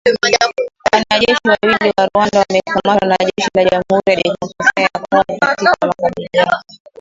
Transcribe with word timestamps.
Wanajeshi 0.93 1.47
wawili 1.49 1.93
wa 1.97 2.05
Rwanda 2.13 2.39
wamekamatwa 2.49 3.07
na 3.07 3.15
jeshi 3.19 3.49
la 3.55 3.63
Jamuhuri 3.63 4.01
ya 4.07 4.15
Kidemokrasia 4.15 4.83
ya 4.83 4.89
Kongo 5.09 5.23
katika 5.39 5.87
makabiliano 5.87 6.61